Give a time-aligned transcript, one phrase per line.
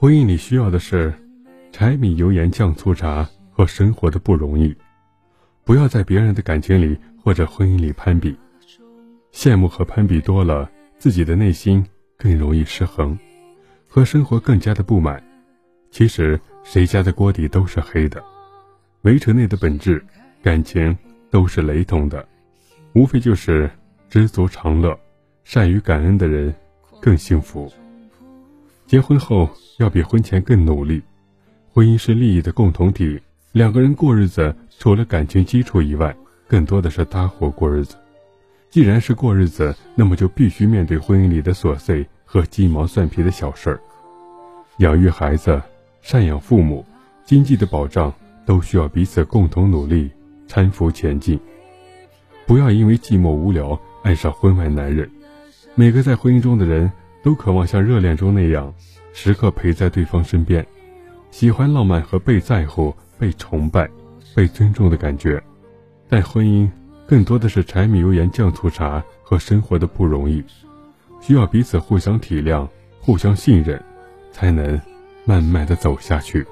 [0.00, 1.12] 婚姻里需要的是
[1.72, 4.74] 柴米油盐酱醋茶和生活的不容易。
[5.62, 8.34] 不要在别人的感情里或者婚姻里攀比，
[9.30, 11.84] 羡慕和攀比多了，自己的内心
[12.16, 13.18] 更容易失衡，
[13.86, 15.22] 和生活更加的不满。
[15.90, 18.24] 其实谁家的锅底都是黑的，
[19.02, 20.02] 围城内的本质
[20.42, 20.96] 感情
[21.30, 22.26] 都是雷同的，
[22.94, 23.70] 无非就是
[24.08, 24.98] 知足常乐、
[25.44, 26.54] 善于感恩的人
[27.02, 27.70] 更幸福。
[28.90, 29.48] 结婚后
[29.78, 31.00] 要比婚前更努力，
[31.72, 33.20] 婚姻是利益的共同体，
[33.52, 36.12] 两个人过日子除了感情基础以外，
[36.48, 37.94] 更多的是搭伙过日子。
[38.68, 43.80] 既然是过日子，那么就必须面对婚姻里的琐碎和鸡毛蒜皮的小事儿。
[44.78, 45.62] 养育孩子、
[46.04, 46.84] 赡养父母、
[47.24, 48.12] 经济的保障，
[48.44, 50.10] 都需要彼此共同努力，
[50.48, 51.38] 搀扶前进。
[52.44, 55.08] 不要因为寂寞无聊爱上婚外男人。
[55.76, 56.90] 每个在婚姻中的人。
[57.22, 58.72] 都渴望像热恋中那样，
[59.12, 60.66] 时刻陪在对方身边，
[61.30, 63.88] 喜欢浪漫和被在乎、被崇拜、
[64.34, 65.42] 被尊重的感觉。
[66.08, 66.68] 但婚姻
[67.06, 70.42] 更多的是柴米油盐酱醋茶和生活的不容易，
[71.20, 72.66] 需要彼此互相体谅、
[73.00, 73.80] 互相信任，
[74.32, 74.80] 才能
[75.24, 76.46] 慢慢的走下去。